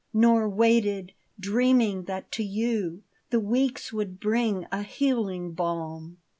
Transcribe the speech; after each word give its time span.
Nor 0.15 0.49
waited, 0.49 1.13
dreaming 1.39 2.05
that 2.05 2.31
to 2.31 2.43
you 2.43 3.03
The 3.29 3.39
weeks 3.39 3.93
would 3.93 4.19
bring 4.19 4.65
a 4.71 4.81
healing 4.81 5.51
balm. 5.53 6.17